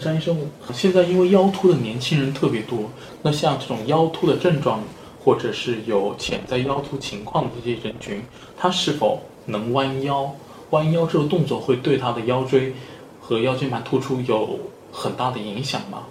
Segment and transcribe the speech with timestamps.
[0.00, 0.36] 张医生，
[0.72, 2.90] 现在因为腰突的年轻人特别多，
[3.22, 4.80] 那像这种腰突的症状，
[5.22, 8.22] 或者是有潜在腰突情况的这些人群，
[8.56, 10.34] 他是否能弯腰？
[10.70, 12.72] 弯腰这个动作会对他的腰椎
[13.20, 14.58] 和腰间盘突出有
[14.92, 16.04] 很大的影响吗？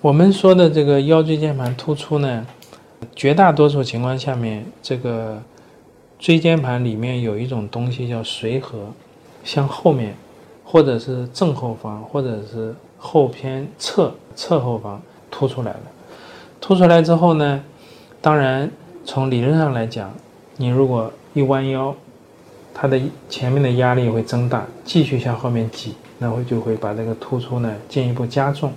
[0.00, 2.46] 我们说的这个腰椎间盘突出呢，
[3.16, 5.42] 绝大多数情况下面，这个
[6.20, 8.78] 椎间盘里面有一种东西叫髓核，
[9.42, 10.16] 向后面，
[10.64, 15.00] 或者是正后方，或者是后偏侧侧后方
[15.30, 15.80] 凸出来了。
[16.60, 17.62] 凸出来之后呢，
[18.20, 18.70] 当然
[19.04, 20.12] 从理论上来讲，
[20.56, 21.94] 你如果一弯腰，
[22.74, 28.72] 它的前面的压力会增大，继续向后面挤，那会就会把这个突出呢进一步加重。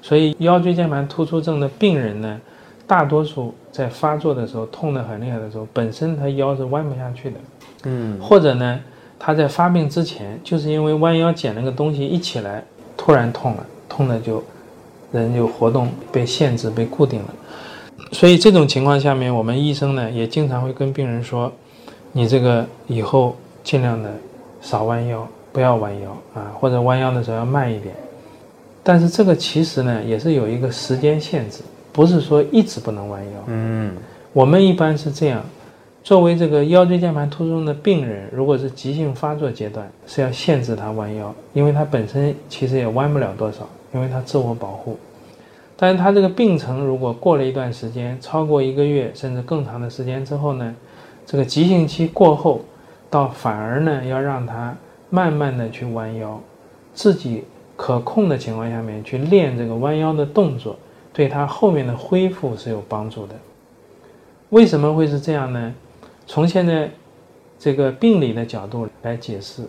[0.00, 2.40] 所以腰椎间盘突出症的病人呢，
[2.86, 7.36] 大多数在发作的时候痛得很厉害的时候，本身他腰是弯不下去的，
[7.84, 8.78] 嗯，或者呢，
[9.18, 12.62] 他在发病之前就是因为弯腰捡了个东西一起来，
[12.96, 14.42] 突然痛了，痛了就
[15.12, 17.34] 人就活动被限制、被固定了。
[18.12, 21.50] 所以这种情况下面，我们医生呢也经常会跟病人说，
[22.12, 24.12] 你这个以后尽量的
[24.60, 27.94] 少弯腰，不要弯腰啊，或者弯腰的时候要慢一点。
[28.82, 31.60] 但是这个其实呢也是有一个时间限制，
[31.92, 33.30] 不是说一直不能弯腰。
[33.46, 33.96] 嗯，
[34.32, 35.42] 我们一般是这样，
[36.04, 44.98] 作为这个腰椎间盘突出症的病人，如果是急性发作阶段，是要限制他弯腰，因为他本身其实也弯不了多少，因为他自我保护。
[45.78, 50.76] 但是他这个病程如果过了一段时间，超过一个月甚至更长的时间之后呢，
[51.24, 52.60] 这个急性期过后，
[53.08, 54.76] 到反而呢要让他
[55.08, 56.38] 慢慢的去弯腰，
[56.92, 57.44] 自己
[57.76, 60.76] 可控的情况下面去练这个弯腰的动作，
[61.14, 63.34] 对他后面的恢复是有帮助的。
[64.50, 65.74] 为什么会是这样呢？
[66.26, 66.90] 从现在
[67.58, 69.62] 这个病理的角度来解释，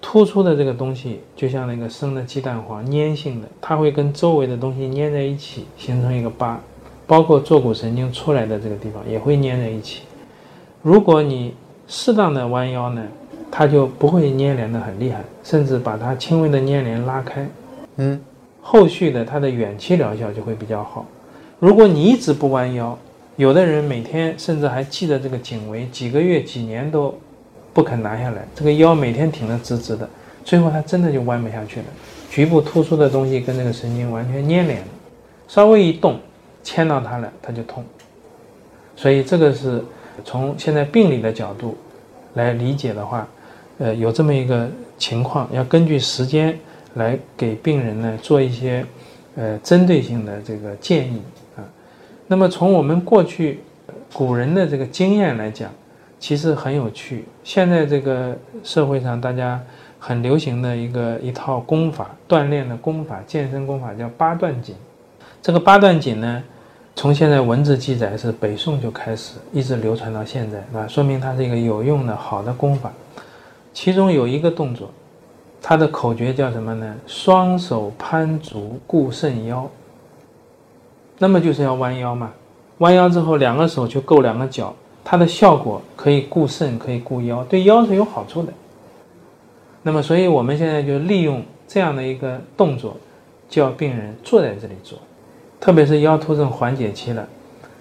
[0.00, 6.60] 突出的这个东西就像那个生的鸡蛋黄，粘性的，它会跟周围的东西粘在一起，形成一个疤，
[7.06, 10.02] 包括坐骨神经出来的这个地方也会粘在一起。
[10.82, 11.54] 如果你
[11.88, 13.02] 适当的弯腰呢，
[13.50, 17.48] 它就不会粘连的很厉害，甚至把它轻微的粘连拉开。
[17.96, 18.20] 嗯，
[18.60, 21.06] 后续的它的远期疗效就会比较好。
[21.58, 22.96] 如果你一直不弯腰，
[23.36, 27.14] 有的人每天甚至还系着这个颈围，几个月、几年都
[27.74, 30.08] 不肯拿下来，这个腰每天挺得直直的，
[30.42, 31.86] 最后他真的就弯不下去了。
[32.30, 34.86] 局部突出的东西跟这个神经完全粘连了，
[35.48, 36.18] 稍微一动，
[36.64, 37.84] 牵到它了，它就痛。
[38.96, 39.84] 所以这个是
[40.24, 41.76] 从现在病理的角度
[42.34, 43.28] 来理解的话，
[43.78, 44.66] 呃，有这么一个
[44.96, 46.58] 情况，要根据时间
[46.94, 48.84] 来给病人呢做一些
[49.34, 51.20] 呃针对性的这个建议。
[52.26, 53.60] 那么从我们过去
[54.12, 55.70] 古人的这个经验来讲，
[56.18, 57.24] 其实很有趣。
[57.44, 59.60] 现在这个社会上大家
[59.98, 64.74] 很流行的一个一套功法，锻炼的功法，健身功法叫八段锦。
[65.40, 66.42] 这个八段锦呢，
[66.96, 72.92] 从现在文字记载是北宋就开始，一直流传到现在，那，说明它是一个有用的好的功法。
[73.72, 74.90] 其中有一个动作，
[75.62, 76.96] 它的口诀叫什么呢？
[77.06, 79.70] 双手攀足固肾腰。
[81.18, 82.32] 那么就是要弯腰嘛，
[82.78, 88.52] 弯腰之后两个手去够两个脚，它的效果可以固肾，可以固腰，对腰是有好处的。
[89.82, 92.96] 那么，所以我们现在就利用这样的一个动作，
[93.48, 94.98] 叫病人坐在这里做，
[95.60, 97.26] 特别是腰突症缓解期了，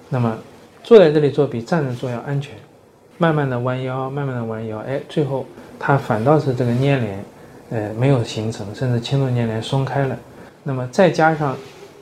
[0.09, 0.37] 那么
[0.83, 2.53] 坐在这里做比站着做要安全。
[3.17, 5.45] 慢慢的弯腰，慢慢的弯腰，哎，最后
[5.79, 7.25] 它反倒是这个粘连，
[7.69, 10.17] 呃，没有形成，甚至轻度粘连松开了。
[10.63, 11.55] 那么再加上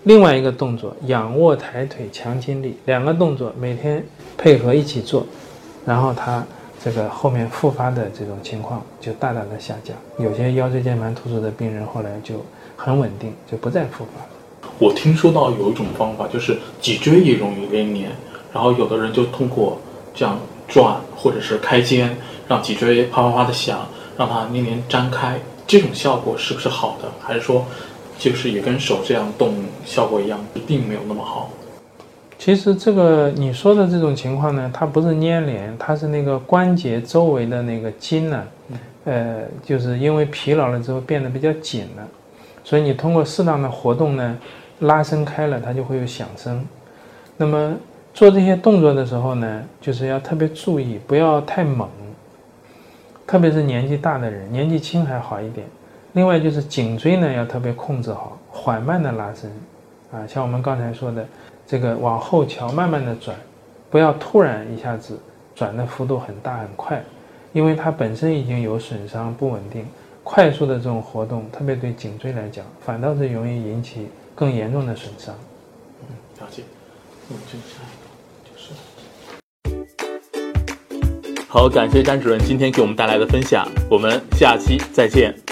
[0.04, 4.04] 另外一个动作，仰卧抬腿强筋力，两个动作每天
[4.38, 5.26] 配合一起做，
[5.86, 6.44] 然后它
[6.84, 9.96] 这个后面复发的这种情况就大大的下降。
[10.20, 12.36] 有些腰椎间盘突出的病人后来就
[12.76, 14.72] 很稳定，就不再复发了。
[14.78, 18.10] 我听说到有一种方法，就是脊椎也容易连黏，
[18.52, 19.80] 然后有的人就通过
[20.14, 22.18] 这样转或者是开肩，
[22.50, 27.10] 让脊椎啪啪啪的响，让它连连张开，这种效果是不是好的？
[27.22, 27.66] 还是说，
[28.18, 29.56] 就是也跟手这样动
[29.86, 31.50] 效果一样，并没有那么好？
[32.38, 38.44] 其实这个你说的这种情况呢，它不是粘连，它是那个关节周围的那个筋呢，
[39.06, 42.06] 呃，就是因为疲劳了之后变得比较紧了，
[42.64, 44.38] 所以你通过适当的活动呢，
[44.80, 46.66] 拉伸开了，它就会有响声。
[47.38, 47.76] 那么
[48.14, 51.88] 做这些动作的时候呢，就是要特别注意，不要太猛，
[53.26, 55.66] 特别是年纪大的人，年纪轻还好一点。
[56.14, 59.52] 另外就是颈椎呢要特别控制好，缓慢的拉伸，
[60.12, 61.28] 啊，像我们刚才说的，
[61.66, 63.36] 这个往后桥，慢慢的转，
[63.90, 65.20] 不要突然一下子
[65.56, 67.04] 转的幅度很大很快，
[67.52, 69.88] 因为它本身已经有损伤不稳定，
[70.24, 75.34] 快速的这种活动，特别对颈椎来讲，反倒是容易引起更严重的损伤。
[76.02, 76.08] 嗯，
[76.40, 76.62] 了解。
[77.28, 78.08] 我们这下一个
[78.46, 78.72] 就是。
[81.48, 85.43] 好，感谢詹主任今天给我们带来的分享，我们下期再见。